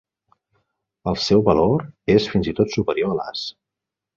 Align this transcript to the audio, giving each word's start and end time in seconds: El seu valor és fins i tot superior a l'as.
El 1.11 1.19
seu 1.25 1.45
valor 1.49 1.85
és 2.17 2.27
fins 2.33 2.51
i 2.53 2.57
tot 2.61 2.75
superior 2.79 3.13
a 3.15 3.19
l'as. 3.21 3.45